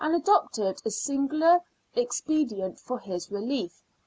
adopted 0.03 0.81
a 0.83 0.89
singular 0.89 1.59
expedient 1.93 2.79
for 2.79 2.97
his 2.97 3.29
relief. 3.29 3.83